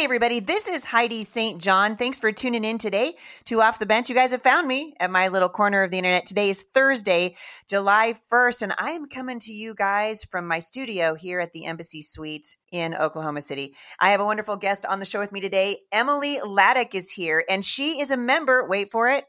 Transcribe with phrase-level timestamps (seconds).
[0.00, 1.60] Hey, everybody, this is Heidi St.
[1.60, 1.94] John.
[1.94, 4.08] Thanks for tuning in today to Off the Bench.
[4.08, 6.24] You guys have found me at my little corner of the internet.
[6.24, 7.36] Today is Thursday,
[7.68, 11.66] July 1st, and I am coming to you guys from my studio here at the
[11.66, 13.74] Embassy Suites in Oklahoma City.
[14.00, 15.76] I have a wonderful guest on the show with me today.
[15.92, 19.26] Emily Laddick is here, and she is a member, wait for it,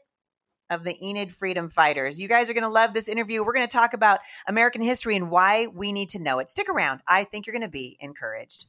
[0.70, 2.18] of the Enid Freedom Fighters.
[2.18, 3.44] You guys are going to love this interview.
[3.44, 6.50] We're going to talk about American history and why we need to know it.
[6.50, 7.02] Stick around.
[7.06, 8.64] I think you're going to be encouraged.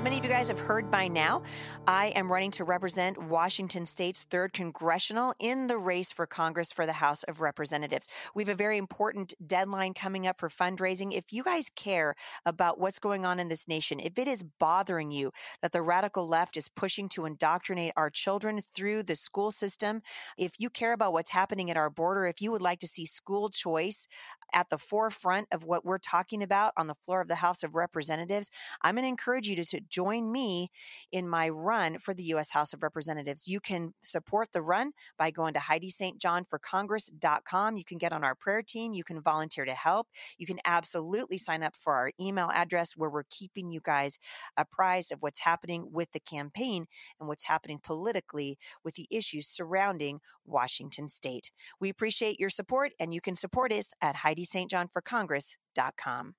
[0.00, 1.42] As many of you guys have heard by now,
[1.86, 6.86] I am running to represent Washington State's 3rd Congressional in the race for Congress for
[6.86, 8.08] the House of Representatives.
[8.34, 11.12] We have a very important deadline coming up for fundraising.
[11.12, 12.14] If you guys care
[12.46, 16.26] about what's going on in this nation, if it is bothering you that the radical
[16.26, 20.00] left is pushing to indoctrinate our children through the school system,
[20.38, 23.04] if you care about what's happening at our border, if you would like to see
[23.04, 24.08] school choice
[24.52, 27.74] at the forefront of what we're talking about on the floor of the House of
[27.74, 28.50] Representatives,
[28.82, 30.68] I'm going to encourage you to, to join me
[31.10, 32.52] in my run for the U.S.
[32.52, 33.48] House of Representatives.
[33.48, 37.76] You can support the run by going to HeidiSt.JohnForCongress.com.
[37.76, 38.92] You can get on our prayer team.
[38.92, 40.08] You can volunteer to help.
[40.38, 44.18] You can absolutely sign up for our email address where we're keeping you guys
[44.56, 46.86] apprised of what's happening with the campaign
[47.18, 51.50] and what's happening politically with the issues surrounding Washington State.
[51.80, 56.34] We appreciate your support, and you can support us at HeidiSt.JohnForCongress.com.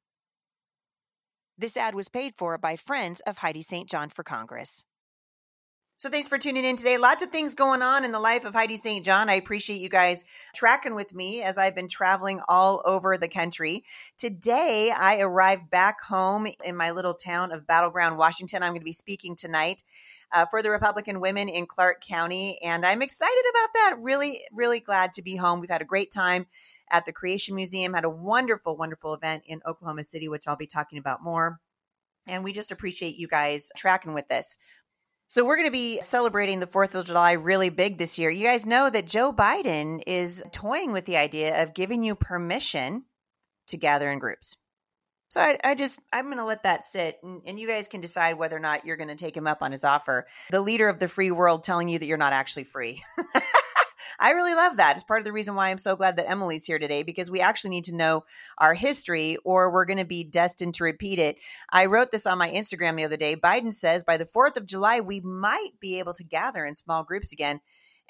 [1.58, 3.88] This ad was paid for by friends of Heidi St.
[3.88, 4.86] John for Congress.
[6.02, 6.98] So thanks for tuning in today.
[6.98, 9.06] Lots of things going on in the life of Heidi St.
[9.06, 9.30] John.
[9.30, 10.24] I appreciate you guys
[10.56, 13.84] tracking with me as I've been traveling all over the country.
[14.18, 18.64] Today, I arrived back home in my little town of Battle Ground, Washington.
[18.64, 19.84] I'm going to be speaking tonight
[20.32, 23.98] uh, for the Republican women in Clark County, and I'm excited about that.
[24.02, 25.60] Really, really glad to be home.
[25.60, 26.48] We've had a great time
[26.92, 30.68] at the Creation Museum, had a wonderful, wonderful event in Oklahoma City, which I'll be
[30.68, 31.60] talking about more.
[32.28, 34.58] And we just appreciate you guys tracking with this.
[35.28, 38.30] So, we're going to be celebrating the 4th of July really big this year.
[38.30, 43.06] You guys know that Joe Biden is toying with the idea of giving you permission
[43.68, 44.58] to gather in groups.
[45.32, 48.02] So I, I, just I'm going to let that sit, and, and, you guys can
[48.02, 50.28] decide whether or not you're going to take him up on his offer.
[50.50, 53.02] The leader of the free world telling you that you're not actually free.
[54.22, 54.96] I really love that.
[54.96, 57.42] It's part of the reason why I'm so glad that Emily's here today because we
[57.42, 58.24] actually need to know
[58.60, 61.40] our history or we're going to be destined to repeat it.
[61.72, 63.36] I wrote this on my Instagram the other day.
[63.36, 67.04] Biden says by the 4th of July, we might be able to gather in small
[67.04, 67.62] groups again.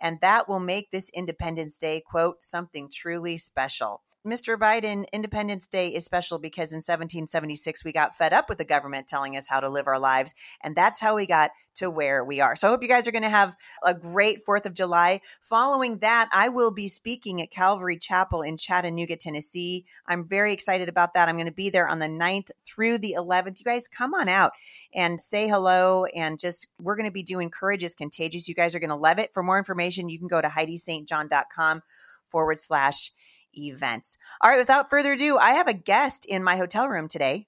[0.02, 4.02] And that will make this Independence Day, quote, something truly special.
[4.26, 4.56] Mr.
[4.56, 9.08] Biden, Independence Day is special because in 1776 we got fed up with the government
[9.08, 10.36] telling us how to live our lives.
[10.62, 12.56] And that's how we got to where we are.
[12.56, 15.22] So I hope you guys are going to have a great 4th of July.
[15.42, 19.86] Following that, I will be speaking at Calvary Chapel in Chattanooga, Tennessee.
[20.06, 21.28] I'm very excited about that.
[21.28, 23.60] I'm going to be there on the 9th through the 11th.
[23.60, 24.52] You guys come on out
[24.94, 26.06] and say hello.
[26.06, 28.48] And just, we're going to be doing Courage is Contagious.
[28.48, 29.34] You guys are going to love it.
[29.34, 31.82] For more information, you can go to HeidiSt.John.com
[32.30, 33.12] forward slash
[33.58, 34.18] events.
[34.42, 37.48] All right, without further ado, I have a guest in my hotel room today.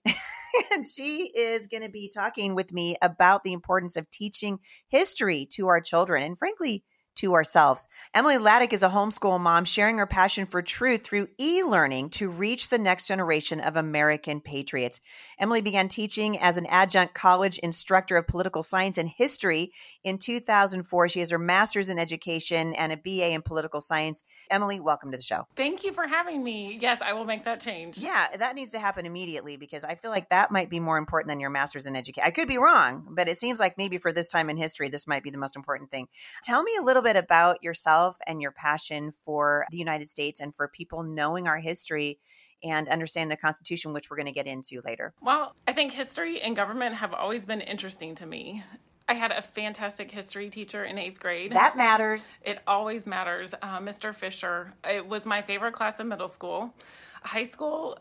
[0.74, 5.48] and she is going to be talking with me about the importance of teaching history
[5.52, 6.84] to our children and, frankly,
[7.16, 7.88] to ourselves.
[8.14, 12.30] Emily Laddick is a homeschool mom sharing her passion for truth through e learning to
[12.30, 15.00] reach the next generation of American patriots.
[15.40, 19.72] Emily began teaching as an adjunct college instructor of political science and history
[20.04, 21.10] in 2004.
[21.10, 24.24] She has her master's in education and a BA in political science.
[24.50, 25.46] Emily, welcome to the show.
[25.56, 26.78] Thank you for having me.
[26.82, 27.98] Yes, I will make that change.
[27.98, 31.30] Yeah, that needs to happen immediately because I feel like that might be more important
[31.30, 32.26] than your master's in education.
[32.26, 35.08] I could be wrong, but it seems like maybe for this time in history, this
[35.08, 36.08] might be the most important thing.
[36.44, 40.56] Tell me a little bit about yourself and your passion for the United States and
[40.56, 42.20] for people knowing our history
[42.64, 45.14] and understand the Constitution, which we're going to get into later?
[45.22, 48.64] Well, I think history and government have always been interesting to me.
[49.08, 51.52] I had a fantastic history teacher in eighth grade.
[51.52, 52.36] That matters.
[52.42, 53.54] It always matters.
[53.62, 54.16] Uh, Mr.
[54.16, 54.74] Fisher.
[54.90, 56.74] It was my favorite class in middle school.
[57.22, 58.00] High school,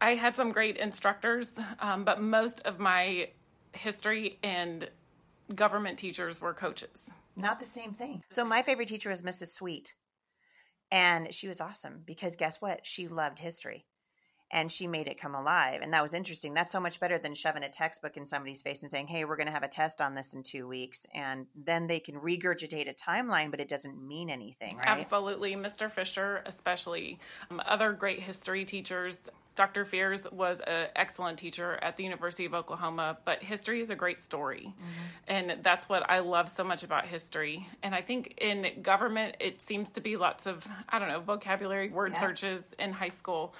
[0.00, 3.30] I had some great instructors, um, but most of my
[3.72, 4.88] history and
[5.54, 7.08] government teachers were coaches.
[7.36, 8.22] Not the same thing.
[8.28, 9.48] So my favorite teacher was Mrs.
[9.48, 9.94] Sweet.
[10.90, 12.80] And she was awesome because guess what?
[12.86, 13.86] She loved history
[14.52, 15.80] and she made it come alive.
[15.82, 16.52] And that was interesting.
[16.52, 19.36] That's so much better than shoving a textbook in somebody's face and saying, hey, we're
[19.36, 21.06] going to have a test on this in two weeks.
[21.14, 24.86] And then they can regurgitate a timeline, but it doesn't mean anything, right?
[24.86, 25.56] Absolutely.
[25.56, 25.90] Mr.
[25.90, 27.18] Fisher, especially
[27.50, 29.30] um, other great history teachers.
[29.54, 29.84] Dr.
[29.84, 34.18] Fears was an excellent teacher at the University of Oklahoma, but history is a great
[34.18, 34.72] story.
[34.74, 34.84] Mm-hmm.
[35.28, 37.66] And that's what I love so much about history.
[37.82, 41.90] And I think in government, it seems to be lots of, I don't know, vocabulary,
[41.90, 42.20] word yeah.
[42.20, 43.54] searches in high school.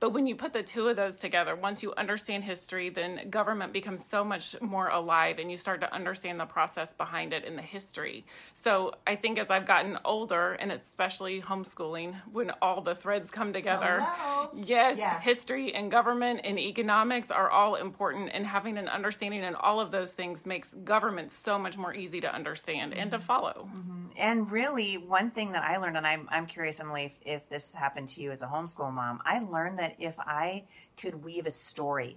[0.00, 3.74] But when you put the two of those together, once you understand history, then government
[3.74, 7.56] becomes so much more alive and you start to understand the process behind it and
[7.56, 8.24] the history.
[8.54, 13.52] So I think as I've gotten older, and especially homeschooling, when all the threads come
[13.52, 14.06] together,
[14.54, 19.80] yes, history and government and economics are all important, and having an understanding in all
[19.80, 23.02] of those things makes government so much more easy to understand mm-hmm.
[23.02, 23.26] and to mm-hmm.
[23.26, 23.68] follow.
[23.74, 24.06] Mm-hmm.
[24.16, 27.74] And really, one thing that I learned, and I'm, I'm curious, Emily, if, if this
[27.74, 30.64] happened to you as a homeschool mom, I learned that if I
[30.96, 32.16] could weave a story,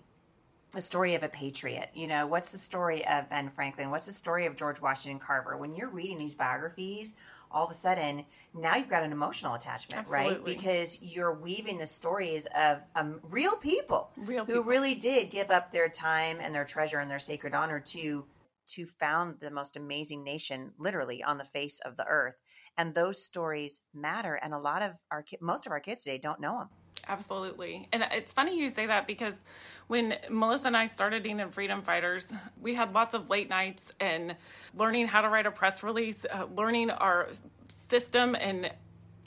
[0.76, 3.92] a story of a patriot, you know, what's the story of Ben Franklin?
[3.92, 5.56] What's the story of George Washington Carver?
[5.58, 7.16] When you're reading these biographies,
[7.52, 10.36] all of a sudden now you've got an emotional attachment, Absolutely.
[10.36, 10.46] right?
[10.46, 15.72] Because you're weaving the stories of um, real people real who really did give up
[15.72, 18.26] their time and their treasure and their sacred honor to
[18.66, 22.42] to found the most amazing nation literally on the face of the earth
[22.78, 26.40] and those stories matter and a lot of our most of our kids today don't
[26.40, 26.70] know them
[27.08, 27.88] Absolutely.
[27.92, 29.40] And it's funny you say that because
[29.88, 34.36] when Melissa and I started in Freedom Fighters, we had lots of late nights and
[34.74, 37.30] learning how to write a press release, uh, learning our
[37.68, 38.72] system and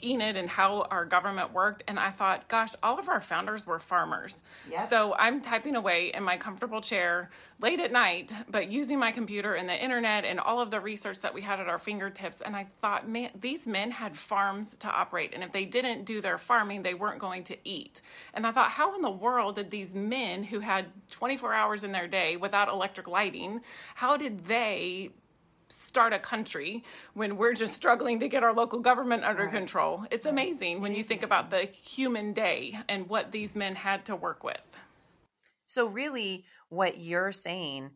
[0.03, 1.83] Enid and how our government worked.
[1.87, 4.41] And I thought, gosh, all of our founders were farmers.
[4.69, 4.89] Yep.
[4.89, 7.29] So I'm typing away in my comfortable chair
[7.59, 11.21] late at night, but using my computer and the internet and all of the research
[11.21, 12.41] that we had at our fingertips.
[12.41, 15.31] And I thought, man, these men had farms to operate.
[15.33, 18.01] And if they didn't do their farming, they weren't going to eat.
[18.33, 21.91] And I thought, how in the world did these men who had 24 hours in
[21.91, 23.61] their day without electric lighting,
[23.95, 25.11] how did they
[25.69, 26.83] start a country
[27.13, 29.53] when we're just struggling to get our local government under right.
[29.53, 30.05] control.
[30.11, 30.31] It's right.
[30.31, 34.43] amazing when you think about the human day and what these men had to work
[34.43, 34.61] with.
[35.65, 37.91] So, really, what you're saying,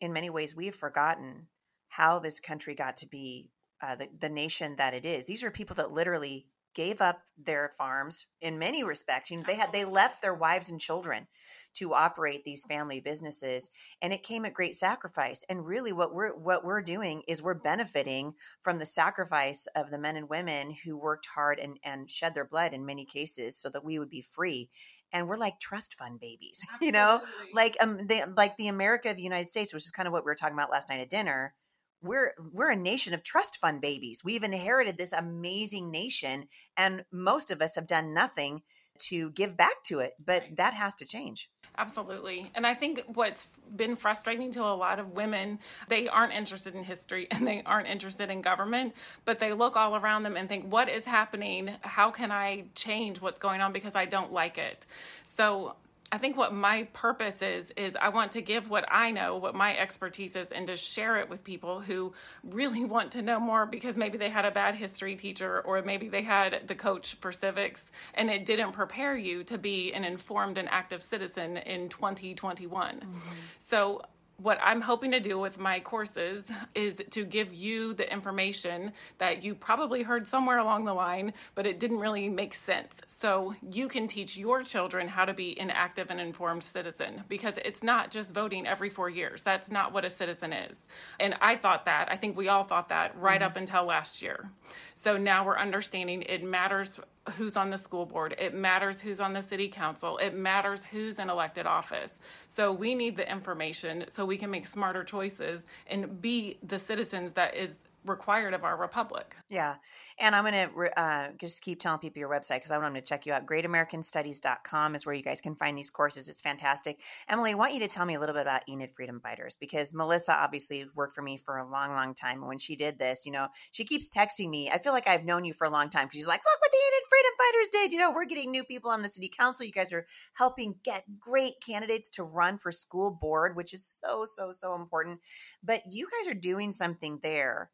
[0.00, 1.48] in many ways, we've forgotten
[1.88, 3.50] how this country got to be
[3.82, 5.26] uh, the, the nation that it is.
[5.26, 9.30] These are people that literally gave up their farms in many respects.
[9.30, 11.26] You know, they had they left their wives and children
[11.74, 13.70] to operate these family businesses
[14.02, 17.54] and it came at great sacrifice and really what we're what we're doing is we're
[17.54, 18.32] benefiting
[18.62, 22.46] from the sacrifice of the men and women who worked hard and and shed their
[22.46, 24.68] blood in many cases so that we would be free
[25.12, 26.86] and we're like trust fund babies Absolutely.
[26.86, 27.20] you know
[27.54, 30.24] like um the, like the america of the united states which is kind of what
[30.24, 31.54] we were talking about last night at dinner
[32.02, 36.44] we're we're a nation of trust fund babies we've inherited this amazing nation
[36.76, 38.62] and most of us have done nothing
[38.98, 41.48] to give back to it but that has to change
[41.78, 42.50] Absolutely.
[42.54, 46.84] And I think what's been frustrating to a lot of women, they aren't interested in
[46.84, 48.94] history and they aren't interested in government,
[49.24, 51.70] but they look all around them and think, what is happening?
[51.80, 54.84] How can I change what's going on because I don't like it?
[55.24, 55.76] So
[56.12, 59.54] I think what my purpose is is I want to give what I know, what
[59.54, 62.12] my expertise is, and to share it with people who
[62.42, 66.08] really want to know more because maybe they had a bad history teacher or maybe
[66.08, 70.58] they had the coach for civics and it didn't prepare you to be an informed
[70.58, 72.96] and active citizen in 2021.
[72.96, 73.18] Mm-hmm.
[73.58, 74.02] So
[74.42, 79.42] what I'm hoping to do with my courses is to give you the information that
[79.44, 83.00] you probably heard somewhere along the line, but it didn't really make sense.
[83.06, 87.58] So you can teach your children how to be an active and informed citizen because
[87.64, 89.42] it's not just voting every four years.
[89.42, 90.86] That's not what a citizen is.
[91.18, 92.10] And I thought that.
[92.10, 93.46] I think we all thought that right mm-hmm.
[93.46, 94.50] up until last year.
[94.94, 97.00] So now we're understanding it matters
[97.36, 98.34] who's on the school board.
[98.38, 100.18] It matters who's on the city council.
[100.18, 102.18] It matters who's in elected office.
[102.48, 107.34] So we need the information so we can make smarter choices and be the citizens
[107.34, 109.36] that is required of our republic.
[109.48, 109.76] Yeah.
[110.18, 113.02] And I'm going to uh, just keep telling people your website because I want them
[113.02, 113.46] to check you out.
[113.46, 116.28] GreatAmericanStudies.com is where you guys can find these courses.
[116.28, 117.00] It's fantastic.
[117.28, 119.94] Emily, I want you to tell me a little bit about Enid Freedom Fighters because
[119.94, 122.38] Melissa obviously worked for me for a long, long time.
[122.38, 124.70] And when she did this, you know, she keeps texting me.
[124.70, 126.70] I feel like I've known you for a long time because she's like, look what
[126.70, 127.92] the Enid Freedom Fighters did.
[127.92, 129.66] You know, we're getting new people on the city council.
[129.66, 134.24] You guys are helping get great candidates to run for school board, which is so,
[134.24, 135.20] so, so important.
[135.62, 137.70] But you guys are doing something there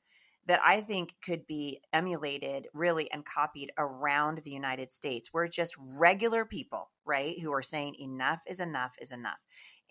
[0.46, 5.32] that I think could be emulated really and copied around the United States.
[5.32, 9.42] We're just regular people, right, who are saying enough is enough is enough.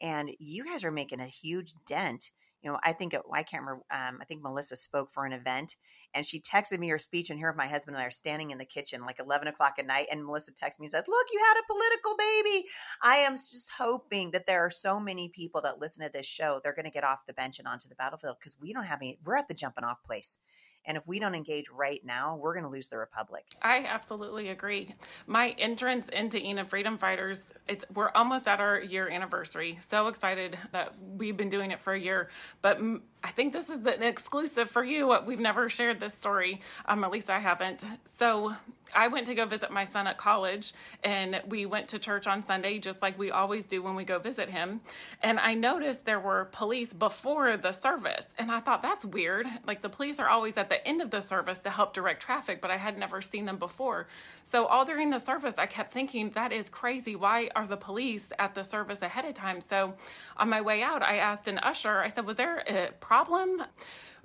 [0.02, 2.32] And you guys are making a huge dent
[2.66, 3.86] you know, I think I can't remember.
[3.92, 5.76] Um, I think Melissa spoke for an event,
[6.16, 7.30] and she texted me her speech.
[7.30, 9.86] And here, my husband and I are standing in the kitchen, like eleven o'clock at
[9.86, 12.68] night, and Melissa texts me and says, "Look, you had a political baby."
[13.04, 16.60] I am just hoping that there are so many people that listen to this show,
[16.64, 19.00] they're going to get off the bench and onto the battlefield because we don't have
[19.00, 19.20] any.
[19.24, 20.40] We're at the jumping off place,
[20.88, 23.46] And if we don't engage right now, we're going to lose the republic.
[23.62, 24.94] I absolutely agree.
[25.28, 29.78] My entrance into Enid Freedom Fighters, it's we're almost at our year anniversary.
[29.80, 32.30] So excited that we've been doing it for a year.
[32.62, 32.80] But
[33.26, 35.18] I think this is the exclusive for you.
[35.26, 36.62] We've never shared this story.
[36.86, 37.84] Um, at least I haven't.
[38.06, 38.56] So
[38.94, 42.44] I went to go visit my son at college, and we went to church on
[42.44, 44.82] Sunday, just like we always do when we go visit him.
[45.24, 49.48] And I noticed there were police before the service, and I thought that's weird.
[49.66, 52.62] Like the police are always at the end of the service to help direct traffic,
[52.62, 54.08] but I had never seen them before.
[54.44, 57.16] So all during the service, I kept thinking that is crazy.
[57.16, 59.62] Why are the police at the service ahead of time?
[59.62, 59.96] So
[60.38, 62.02] on my way out, I asked an usher.
[62.02, 63.15] I said, "Was there a problem?"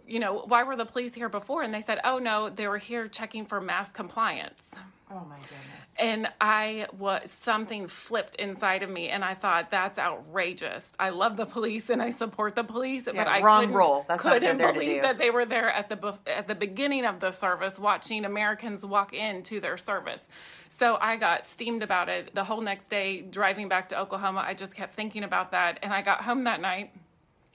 [0.07, 1.63] You know, why were the police here before?
[1.63, 4.71] And they said, oh no, they were here checking for mask compliance.
[5.13, 5.97] Oh my goodness.
[5.99, 10.93] And I was something flipped inside of me and I thought that's outrageous.
[11.01, 14.05] I love the police and I support the police, yeah, but I wrong couldn't, role.
[14.07, 17.33] That's couldn't not believe that they were there at the at the beginning of the
[17.33, 20.29] service watching Americans walk into their service.
[20.69, 24.45] So I got steamed about it the whole next day driving back to Oklahoma.
[24.47, 26.93] I just kept thinking about that and I got home that night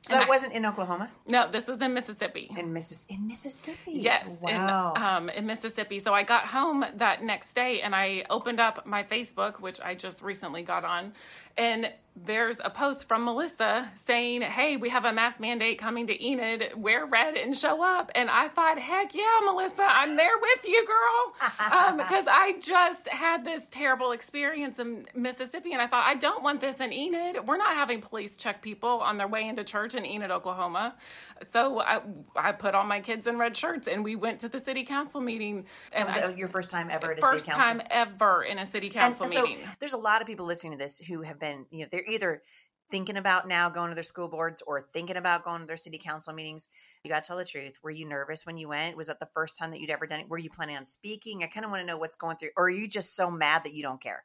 [0.07, 1.09] so that I, wasn't in Oklahoma.
[1.27, 2.51] No, this was in Mississippi.
[2.55, 3.91] In Missis in Mississippi.
[3.91, 4.93] Yes, wow.
[4.95, 5.97] In, um, in Mississippi.
[5.97, 9.95] So I got home that next day and I opened up my Facebook, which I
[9.95, 11.13] just recently got on,
[11.57, 16.25] and there's a post from Melissa saying, Hey, we have a mask mandate coming to
[16.25, 16.71] Enid.
[16.77, 18.09] Wear red and show up.
[18.15, 21.51] And I thought, Heck yeah, Melissa, I'm there with you, girl.
[21.73, 25.73] um, because I just had this terrible experience in Mississippi.
[25.73, 27.45] And I thought, I don't want this in Enid.
[27.45, 30.95] We're not having police check people on their way into church in Enid, Oklahoma.
[31.41, 31.99] So I,
[32.35, 35.19] I put all my kids in red shirts and we went to the city council
[35.19, 35.65] meeting.
[35.91, 37.79] And was it your first time ever at a first city council?
[37.79, 39.61] time ever in a city council and so meeting.
[39.81, 42.41] There's a lot of people listening to this who have been, you know, they're either
[42.89, 45.97] thinking about now going to their school boards or thinking about going to their city
[45.97, 46.69] council meetings.
[47.03, 47.79] You got to tell the truth.
[47.83, 48.95] Were you nervous when you went?
[48.95, 50.29] Was that the first time that you'd ever done it?
[50.29, 51.43] Were you planning on speaking?
[51.43, 52.49] I kind of want to know what's going through.
[52.57, 54.23] Or are you just so mad that you don't care?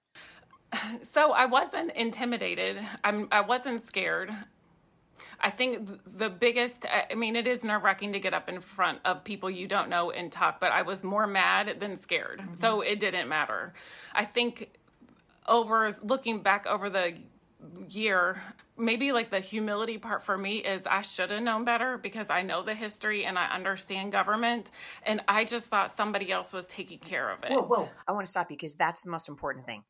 [1.02, 2.78] So I wasn't intimidated.
[3.02, 4.32] I'm, I wasn't scared.
[5.40, 9.00] I think the biggest, I mean, it is nerve wracking to get up in front
[9.04, 12.40] of people you don't know and talk, but I was more mad than scared.
[12.40, 12.54] Mm-hmm.
[12.54, 13.72] So it didn't matter.
[14.14, 14.70] I think
[15.50, 17.14] over looking back over the
[17.88, 18.42] year,
[18.78, 22.42] maybe like the humility part for me is I should have known better because I
[22.42, 24.70] know the history and I understand government.
[25.04, 27.50] And I just thought somebody else was taking care of it.
[27.50, 27.88] Whoa, whoa.
[28.08, 29.84] I want to stop you because that's the most important thing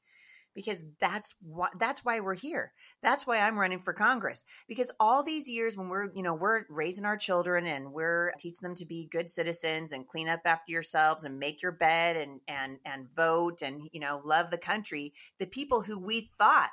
[0.54, 2.72] because that's why that's why we're here.
[3.02, 6.64] That's why I'm running for Congress because all these years when we're, you know, we're
[6.68, 10.72] raising our children and we're teaching them to be good citizens and clean up after
[10.72, 15.12] yourselves and make your bed and and and vote and you know, love the country,
[15.38, 16.70] the people who we thought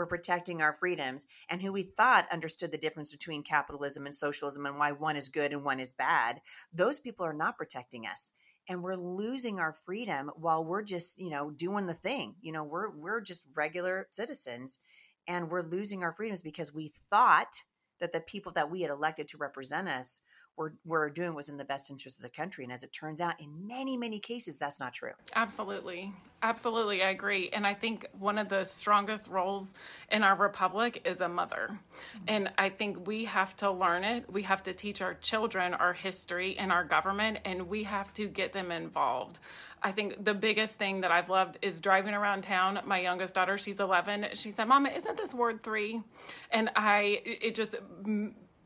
[0.00, 4.64] were protecting our freedoms and who we thought understood the difference between capitalism and socialism
[4.64, 6.40] and why one is good and one is bad,
[6.72, 8.32] those people are not protecting us
[8.70, 12.62] and we're losing our freedom while we're just you know doing the thing you know
[12.62, 14.78] we're we're just regular citizens
[15.26, 17.64] and we're losing our freedoms because we thought
[17.98, 20.20] that the people that we had elected to represent us
[20.56, 22.64] were, were doing was in the best interest of the country.
[22.64, 25.12] And as it turns out, in many, many cases, that's not true.
[25.34, 26.12] Absolutely.
[26.42, 27.02] Absolutely.
[27.02, 27.50] I agree.
[27.52, 29.74] And I think one of the strongest roles
[30.10, 31.78] in our republic is a mother.
[32.26, 34.32] And I think we have to learn it.
[34.32, 38.26] We have to teach our children our history and our government, and we have to
[38.26, 39.38] get them involved.
[39.82, 42.80] I think the biggest thing that I've loved is driving around town.
[42.84, 44.28] My youngest daughter, she's 11.
[44.34, 46.02] She said, Mama, isn't this Ward 3?
[46.50, 47.76] And I, it just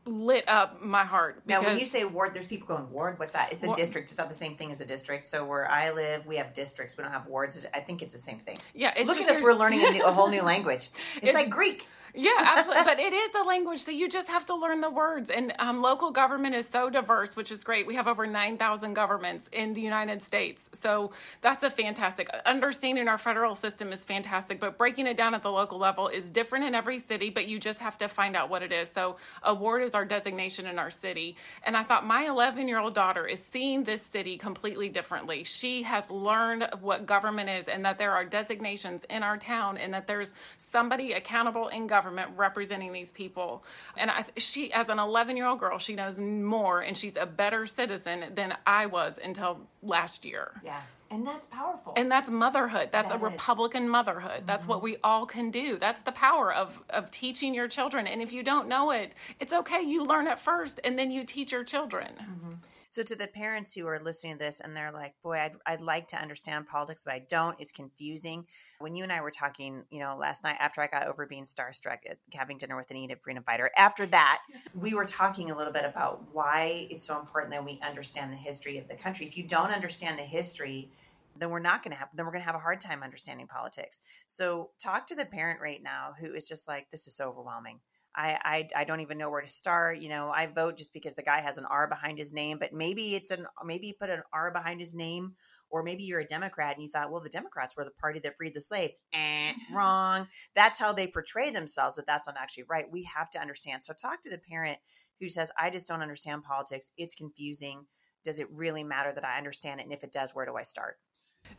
[0.05, 1.41] lit up my heart.
[1.45, 3.17] Now, when you say ward, there's people going ward.
[3.17, 3.51] What's that?
[3.51, 4.09] It's a district.
[4.09, 5.27] It's not the same thing as a district.
[5.27, 6.97] So where I live, we have districts.
[6.97, 7.65] We don't have wards.
[7.73, 8.57] I think it's the same thing.
[8.73, 9.41] Yeah, look at us.
[9.41, 10.89] We're learning a, new, a, whole new language.
[11.17, 11.87] It's, it's like Greek.
[12.15, 12.83] Yeah, absolutely.
[12.83, 15.29] but it is a language, so you just have to learn the words.
[15.29, 17.85] And um, local government is so diverse, which is great.
[17.85, 20.69] We have over 9,000 governments in the United States.
[20.73, 22.29] So that's a fantastic.
[22.45, 26.29] Understanding our federal system is fantastic, but breaking it down at the local level is
[26.29, 28.89] different in every city, but you just have to find out what it is.
[28.89, 31.35] So award is our designation in our city.
[31.63, 35.43] And I thought my 11 year old daughter is seeing this city completely differently.
[35.43, 39.93] She has learned what government is and that there are designations in our town and
[39.93, 43.63] that there's somebody accountable in government government representing these people.
[43.97, 47.25] And I, she, as an 11 year old girl, she knows more and she's a
[47.25, 50.61] better citizen than I was until last year.
[50.63, 50.81] Yeah.
[51.09, 51.93] And that's powerful.
[51.95, 52.89] And that's motherhood.
[52.91, 53.89] That's that a Republican is.
[53.89, 54.31] motherhood.
[54.31, 54.45] Mm-hmm.
[54.45, 55.77] That's what we all can do.
[55.77, 58.05] That's the power of, of teaching your children.
[58.07, 59.81] And if you don't know it, it's okay.
[59.81, 62.09] You learn it first and then you teach your children.
[62.19, 62.53] Mm-hmm.
[62.95, 65.81] So, to the parents who are listening to this and they're like, boy, I'd, I'd
[65.81, 68.45] like to understand politics, but I don't, it's confusing.
[68.79, 71.43] When you and I were talking, you know, last night after I got over being
[71.43, 75.57] starstruck at having dinner with an Enid freedom fighter, after that, we were talking a
[75.57, 79.25] little bit about why it's so important that we understand the history of the country.
[79.25, 80.89] If you don't understand the history,
[81.37, 83.45] then we're not going to have then we're going to have a hard time understanding
[83.45, 87.27] politics so talk to the parent right now who is just like this is so
[87.27, 87.81] overwhelming
[88.15, 89.99] I, I, I don't even know where to start.
[89.99, 92.71] You know, I vote just because the guy has an R behind his name, but
[92.71, 95.33] maybe it's an maybe you put an R behind his name,
[95.69, 98.37] or maybe you're a Democrat and you thought, well, the Democrats were the party that
[98.37, 99.01] freed the slaves.
[99.13, 99.75] And mm-hmm.
[99.75, 100.27] wrong.
[100.55, 102.85] That's how they portray themselves, but that's not actually right.
[102.89, 103.83] We have to understand.
[103.83, 104.77] So talk to the parent
[105.19, 106.91] who says, I just don't understand politics.
[106.97, 107.85] It's confusing.
[108.23, 109.83] Does it really matter that I understand it?
[109.83, 110.97] And if it does, where do I start?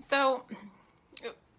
[0.01, 0.45] So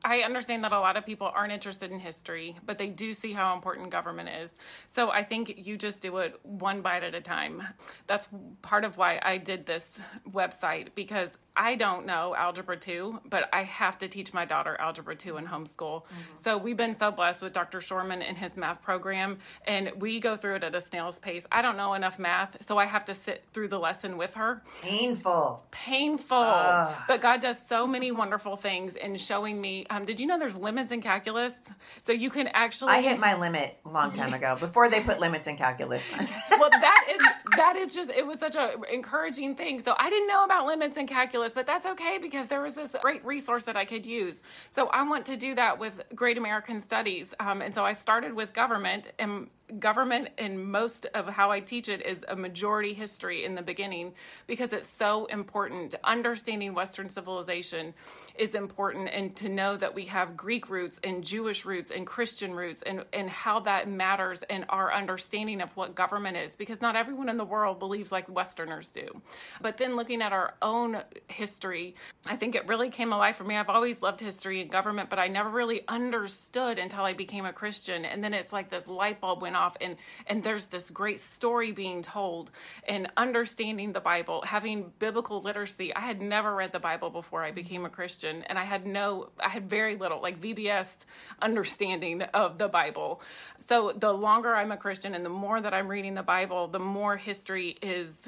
[0.08, 3.34] I understand that a lot of people aren't interested in history, but they do see
[3.34, 4.56] how important government is.
[4.88, 7.62] So I think you just do it one bite at a time.
[8.08, 8.30] That's
[8.62, 13.64] part of why I did this website because I don't know Algebra 2, but I
[13.64, 16.06] have to teach my daughter Algebra 2 in homeschool.
[16.06, 16.36] Mm-hmm.
[16.36, 17.82] So we've been so blessed with Dr.
[17.82, 21.46] Shormann and his math program, and we go through it at a snail's pace.
[21.52, 24.62] I don't know enough math, so I have to sit through the lesson with her.
[24.84, 25.66] Painful.
[25.72, 26.38] Painful.
[26.38, 26.96] Ugh.
[27.10, 29.86] But God does so many wonderful things in showing me.
[29.98, 31.56] Um, did you know there's limits in calculus?
[32.02, 32.92] So you can actually.
[32.92, 36.08] I hit my limit a long time ago before they put limits in calculus.
[36.12, 37.20] well, that is
[37.58, 39.82] that is just it was such a encouraging thing.
[39.82, 42.96] So I didn't know about limits in calculus but that's okay because there was this
[43.02, 44.44] great resource that I could use.
[44.70, 47.34] So I want to do that with Great American Studies.
[47.40, 49.50] Um, and so I started with government and
[49.80, 54.14] government and most of how I teach it is a majority history in the beginning
[54.48, 55.94] because it's so important.
[56.04, 57.94] Understanding Western civilization
[58.38, 62.54] is important and to know that we have Greek roots and Jewish roots and Christian
[62.54, 66.96] roots and, and how that matters in our understanding of what government is because not
[66.96, 69.22] everyone in the world believes like Westerners do.
[69.62, 73.58] But then looking at our own history, I think it really came alive for me.
[73.58, 77.54] I've always loved history and government, but I never really understood until I became a
[77.54, 78.06] Christian.
[78.06, 81.72] And then it's like this light bulb went off and and there's this great story
[81.72, 82.52] being told
[82.88, 87.52] and understanding the bible having biblical literacy i had never read the bible before i
[87.52, 90.98] became a christian and i had no i had very little like vbs
[91.42, 93.22] understanding of the bible
[93.58, 96.80] so the longer i'm a christian and the more that i'm reading the bible the
[96.80, 97.37] more history
[97.82, 98.28] is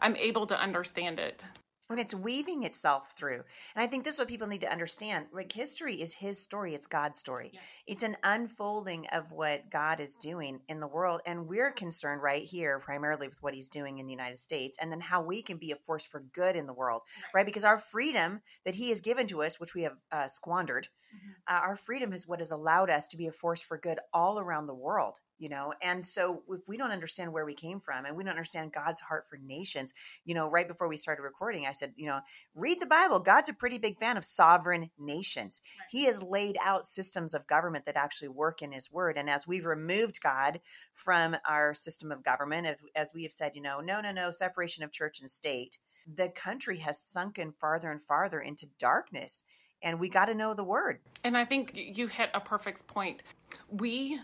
[0.00, 1.44] i'm able to understand it
[1.92, 3.42] and it's weaving itself through.
[3.74, 5.26] And I think this is what people need to understand.
[5.32, 7.52] Like history is his story, it's God's story.
[7.86, 11.20] It's an unfolding of what God is doing in the world.
[11.26, 14.90] And we're concerned right here primarily with what he's doing in the United States and
[14.90, 17.02] then how we can be a force for good in the world,
[17.34, 17.40] right?
[17.40, 17.46] right?
[17.46, 21.32] Because our freedom that he has given to us, which we have uh, squandered, mm-hmm.
[21.46, 24.38] uh, our freedom is what has allowed us to be a force for good all
[24.38, 28.04] around the world you know and so if we don't understand where we came from
[28.04, 29.92] and we don't understand god's heart for nations
[30.24, 32.20] you know right before we started recording i said you know
[32.54, 33.18] read the bible.
[33.18, 35.60] God's a pretty big fan of sovereign nations.
[35.80, 35.86] Right.
[35.90, 39.46] he has laid out systems of government that actually work in his word and as
[39.46, 40.60] we've removed god
[40.94, 44.84] from our system of government as we have said you know no no no separation
[44.84, 49.42] of church and state the country has sunken farther and farther into darkness
[49.82, 51.00] and we got to know the word.
[51.24, 53.22] And i think you hit a perfect point.
[53.68, 54.20] We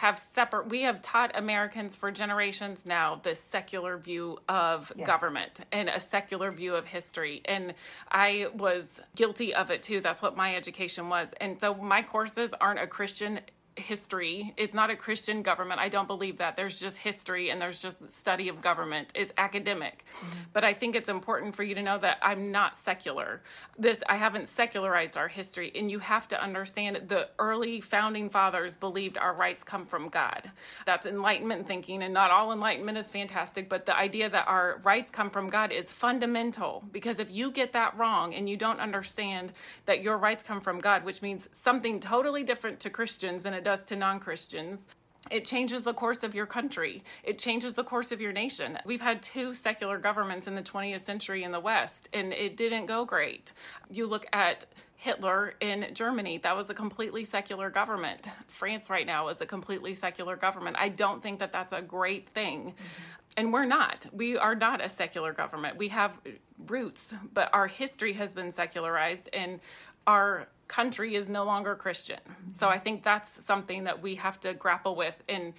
[0.00, 5.06] have separate we have taught americans for generations now this secular view of yes.
[5.06, 7.42] government and a secular view of history.
[7.44, 7.74] And
[8.10, 10.00] i was guilty of it too.
[10.00, 11.34] That's what my education was.
[11.40, 13.40] And so my courses aren't a christian
[13.80, 14.54] history.
[14.56, 15.80] It's not a Christian government.
[15.80, 16.56] I don't believe that.
[16.56, 19.12] There's just history and there's just study of government.
[19.14, 20.04] It's academic.
[20.12, 20.38] Mm-hmm.
[20.52, 23.42] But I think it's important for you to know that I'm not secular.
[23.78, 28.76] This I haven't secularized our history and you have to understand the early founding fathers
[28.76, 30.50] believed our rights come from God.
[30.86, 35.10] That's enlightenment thinking and not all enlightenment is fantastic, but the idea that our rights
[35.10, 39.52] come from God is fundamental because if you get that wrong and you don't understand
[39.86, 43.62] that your rights come from God, which means something totally different to Christians than it
[43.62, 44.88] does to non Christians.
[45.30, 47.04] It changes the course of your country.
[47.22, 48.78] It changes the course of your nation.
[48.84, 52.86] We've had two secular governments in the 20th century in the West, and it didn't
[52.86, 53.52] go great.
[53.90, 54.64] You look at
[54.96, 58.26] Hitler in Germany, that was a completely secular government.
[58.46, 60.76] France right now is a completely secular government.
[60.78, 62.72] I don't think that that's a great thing.
[62.72, 62.74] Mm-hmm.
[63.36, 64.06] And we're not.
[64.12, 65.78] We are not a secular government.
[65.78, 66.18] We have
[66.66, 69.60] roots, but our history has been secularized, and
[70.06, 72.20] our country is no longer Christian.
[72.52, 75.52] So I think that's something that we have to grapple with and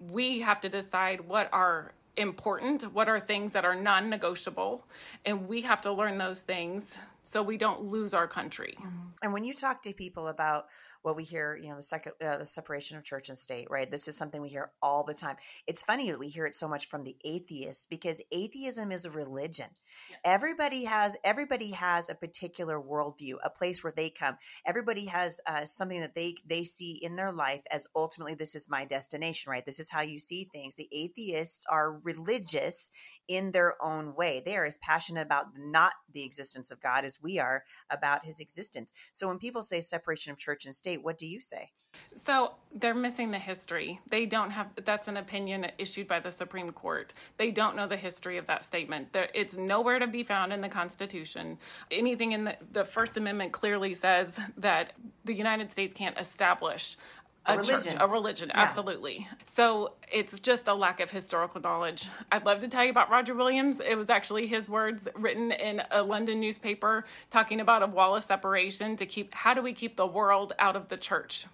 [0.00, 4.86] we have to decide what are important, what are things that are non negotiable,
[5.26, 6.96] and we have to learn those things
[7.30, 8.76] so we don't lose our country.
[9.22, 10.64] And when you talk to people about
[11.02, 13.88] what we hear, you know, the second, uh, the separation of church and state, right?
[13.88, 15.36] This is something we hear all the time.
[15.68, 19.12] It's funny that we hear it so much from the atheists because atheism is a
[19.12, 19.68] religion.
[20.10, 20.16] Yeah.
[20.24, 24.36] Everybody has everybody has a particular worldview, a place where they come.
[24.66, 28.68] Everybody has uh, something that they they see in their life as ultimately this is
[28.68, 29.64] my destination, right?
[29.64, 30.74] This is how you see things.
[30.74, 32.90] The atheists are religious
[33.28, 34.42] in their own way.
[34.44, 38.40] They are as passionate about not the existence of God as we are about His
[38.40, 38.92] existence.
[39.12, 41.70] So when people say separation of church and state, what do you say?
[42.14, 44.00] So they're missing the history.
[44.08, 47.12] They don't have that's an opinion issued by the Supreme Court.
[47.36, 49.08] They don't know the history of that statement.
[49.34, 51.58] it's nowhere to be found in the Constitution.
[51.90, 54.92] Anything in the, the First Amendment clearly says that
[55.24, 56.96] the United States can't establish
[57.46, 57.92] a, a religion.
[57.92, 58.60] Church, a religion, yeah.
[58.60, 59.28] absolutely.
[59.44, 62.06] So it's just a lack of historical knowledge.
[62.30, 63.80] I'd love to tell you about Roger Williams.
[63.80, 68.24] It was actually his words written in a London newspaper talking about a wall of
[68.24, 71.46] separation to keep how do we keep the world out of the church?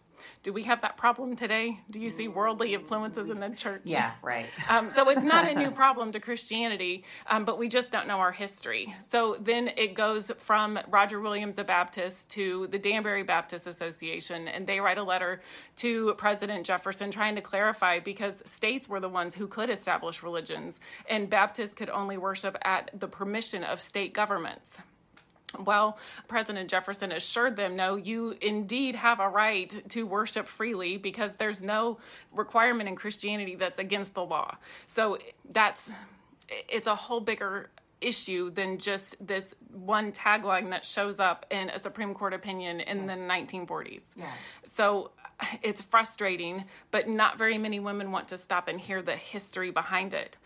[0.42, 1.80] Do we have that problem today?
[1.90, 3.82] Do you see worldly influences in the church?
[3.84, 4.46] Yeah, right.
[4.68, 8.18] Um, so it's not a new problem to Christianity, um, but we just don't know
[8.18, 8.92] our history.
[8.98, 14.66] So then it goes from Roger Williams, a Baptist, to the Danbury Baptist Association, and
[14.66, 15.40] they write a letter
[15.76, 20.80] to President Jefferson trying to clarify because states were the ones who could establish religions,
[21.08, 24.78] and Baptists could only worship at the permission of state governments.
[25.58, 31.36] Well, President Jefferson assured them, no, you indeed have a right to worship freely because
[31.36, 31.98] there's no
[32.32, 34.56] requirement in Christianity that's against the law.
[34.86, 35.90] So that's,
[36.68, 41.78] it's a whole bigger issue than just this one tagline that shows up in a
[41.78, 43.18] Supreme Court opinion in yes.
[43.18, 44.02] the 1940s.
[44.16, 44.26] Yeah.
[44.64, 45.12] So
[45.62, 50.12] it's frustrating, but not very many women want to stop and hear the history behind
[50.12, 50.36] it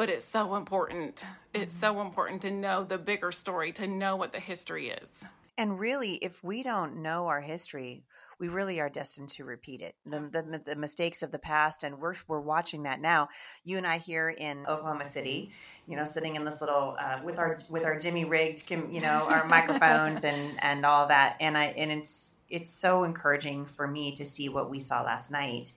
[0.00, 1.22] but it's so important.
[1.52, 1.80] It's mm-hmm.
[1.80, 5.10] so important to know the bigger story, to know what the history is.
[5.58, 8.04] And really, if we don't know our history,
[8.38, 9.96] we really are destined to repeat it.
[10.06, 13.28] The, the, the, mistakes of the past, and we're, we're watching that now.
[13.62, 15.50] You and I here in Oklahoma City,
[15.86, 19.26] you know, sitting in this little uh, with our with our Jimmy rigged, you know,
[19.28, 21.36] our microphones and and all that.
[21.40, 25.30] And I and it's it's so encouraging for me to see what we saw last
[25.30, 25.72] night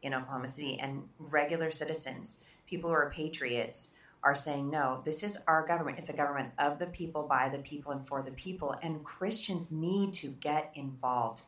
[0.00, 5.38] in Oklahoma City and regular citizens people who are patriots are saying, no, this is
[5.46, 5.98] our government.
[5.98, 8.74] It's a government of the people, by the people, and for the people.
[8.82, 11.42] And Christians need to get involved.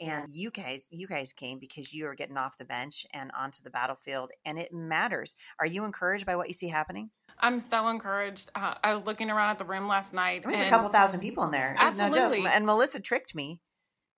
[0.00, 3.62] And you guys, you guys came because you are getting off the bench and onto
[3.62, 5.36] the battlefield, and it matters.
[5.60, 7.10] Are you encouraged by what you see happening?
[7.38, 8.50] I'm so encouraged.
[8.56, 10.42] Uh, I was looking around at the room last night.
[10.42, 11.76] There There's a couple thousand people in there.
[11.80, 12.38] It's absolutely.
[12.38, 12.54] no joke.
[12.54, 13.60] And Melissa tricked me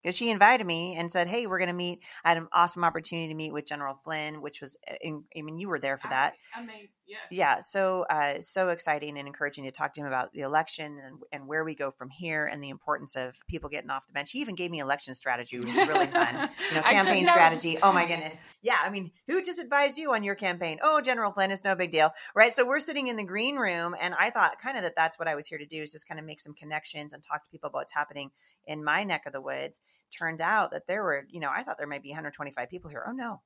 [0.07, 2.85] because she invited me and said, "Hey, we're going to meet." I had an awesome
[2.85, 5.97] opportunity to meet with General Flynn, which was, uh, in, I mean, you were there
[5.97, 6.35] for that.
[6.57, 6.91] Amazing.
[7.09, 7.17] Yeah.
[7.31, 7.61] Yeah.
[7.61, 11.47] So, uh, so exciting and encouraging to talk to him about the election and, and
[11.47, 14.33] where we go from here and the importance of people getting off the bench.
[14.33, 16.49] He even gave me election strategy, which is really fun.
[16.69, 17.79] You know, campaign strategy.
[17.81, 18.39] Oh my goodness.
[18.67, 18.79] Yeah.
[18.83, 20.81] I mean, who just advised you on your campaign?
[20.83, 22.11] Oh, General Flynn, is no big deal.
[22.35, 22.53] Right.
[22.53, 25.29] So we're sitting in the green room and I thought kind of that that's what
[25.29, 27.51] I was here to do is just kind of make some connections and talk to
[27.51, 28.33] people about what's happening
[28.67, 29.79] in my neck of the woods.
[30.11, 33.05] Turned out that there were, you know, I thought there might be 125 people here.
[33.07, 33.41] Oh no,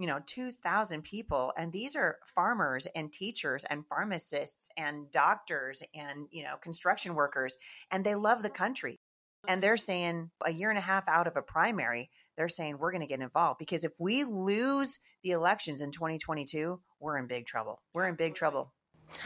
[0.00, 6.26] you know 2000 people and these are farmers and teachers and pharmacists and doctors and
[6.32, 7.56] you know construction workers
[7.90, 8.98] and they love the country
[9.48, 12.92] and they're saying a year and a half out of a primary they're saying we're
[12.92, 17.46] going to get involved because if we lose the elections in 2022 we're in big
[17.46, 18.72] trouble we're in big trouble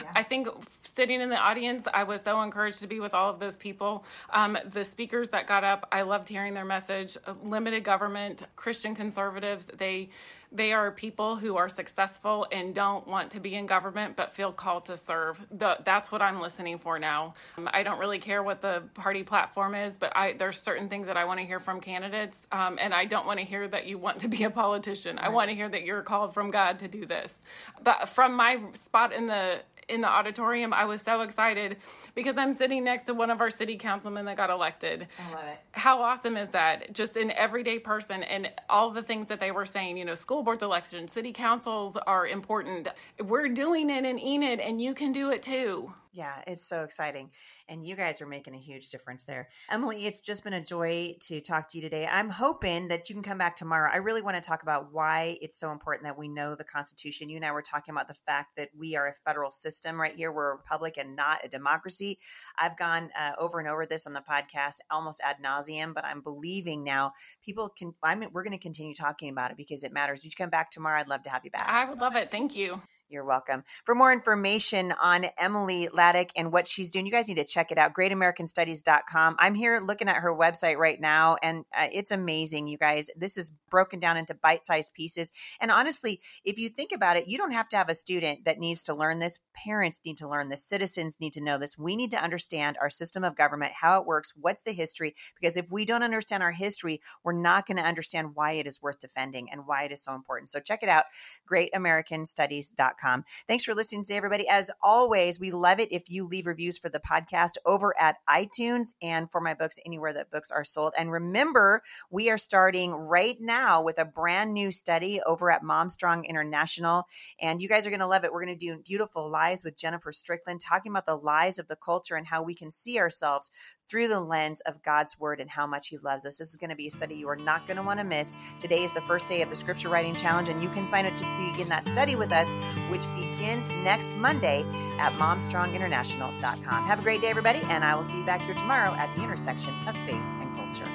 [0.01, 0.13] yeah.
[0.15, 0.49] I think
[0.83, 4.05] sitting in the audience, I was so encouraged to be with all of those people.
[4.31, 7.17] Um, the speakers that got up, I loved hearing their message.
[7.43, 10.11] Limited government, Christian conservatives, they
[10.53, 14.53] they are people who are successful and don't want to be in government but feel
[14.53, 15.47] called to serve.
[15.51, 17.35] The, that's what I'm listening for now.
[17.57, 21.07] Um, I don't really care what the party platform is, but I, there's certain things
[21.07, 23.87] that I want to hear from candidates, um, and I don't want to hear that
[23.87, 25.17] you want to be a politician.
[25.17, 25.27] Right.
[25.27, 27.37] I want to hear that you're called from God to do this.
[27.83, 31.77] But from my spot in the in the auditorium, I was so excited
[32.15, 35.09] because I'm sitting next to one of our city councilmen that got elected.
[35.19, 35.59] I love it.
[35.73, 36.95] How awesome is that?
[36.95, 40.43] Just an everyday person and all the things that they were saying, you know, school
[40.43, 42.89] boards election, city councils are important.
[43.23, 45.93] We're doing it in Enid, and you can do it too.
[46.13, 47.31] Yeah, it's so exciting.
[47.69, 49.49] And you guys are making a huge difference there.
[49.71, 52.09] Emily, it's just been a joy to talk to you today.
[52.11, 53.89] I'm hoping that you can come back tomorrow.
[53.93, 57.29] I really want to talk about why it's so important that we know the Constitution.
[57.29, 60.15] You and I were talking about the fact that we are a federal system right
[60.15, 60.33] here.
[60.33, 62.19] We're a republic and not a democracy.
[62.59, 66.23] I've gone uh, over and over this on the podcast almost ad nauseum, but I'm
[66.23, 67.13] believing now
[67.45, 70.23] people can, I mean, we're going to continue talking about it because it matters.
[70.25, 70.99] Would you come back tomorrow?
[70.99, 71.69] I'd love to have you back.
[71.69, 72.33] I would love it.
[72.33, 72.81] Thank you.
[73.11, 73.65] You're welcome.
[73.85, 77.73] For more information on Emily Laddick and what she's doing, you guys need to check
[77.73, 77.93] it out.
[77.93, 79.35] GreatAmericanStudies.com.
[79.37, 83.09] I'm here looking at her website right now, and uh, it's amazing, you guys.
[83.17, 85.33] This is broken down into bite sized pieces.
[85.61, 88.61] And honestly, if you think about it, you don't have to have a student that
[88.61, 89.41] needs to learn this.
[89.57, 90.65] Parents need to learn this.
[90.65, 91.77] Citizens need to know this.
[91.77, 95.15] We need to understand our system of government, how it works, what's the history.
[95.35, 98.81] Because if we don't understand our history, we're not going to understand why it is
[98.81, 100.49] worth defending and why it is so important.
[100.49, 101.07] So check it out,
[101.51, 103.00] greatamericanstudies.com.
[103.49, 104.49] Thanks for listening today, everybody.
[104.49, 108.95] As always, we love it if you leave reviews for the podcast over at iTunes
[109.01, 110.93] and for my books anywhere that books are sold.
[110.99, 116.27] And remember, we are starting right now with a brand new study over at Momstrong
[116.27, 117.05] International.
[117.41, 118.33] And you guys are going to love it.
[118.33, 121.77] We're going to do Beautiful Lies with Jennifer Strickland, talking about the lies of the
[121.77, 123.51] culture and how we can see ourselves
[123.89, 126.39] through the lens of God's word and how much He loves us.
[126.39, 128.37] This is going to be a study you are not going to want to miss.
[128.59, 131.15] Today is the first day of the Scripture Writing Challenge, and you can sign up
[131.15, 132.55] to begin that study with us,
[132.91, 134.65] which begins next Monday
[134.99, 136.87] at momstronginternational.com.
[136.87, 139.23] Have a great day, everybody, and I will see you back here tomorrow at the
[139.23, 140.87] intersection of faith and culture.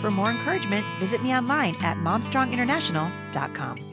[0.00, 3.89] For more encouragement, visit me online at momstronginternational.com.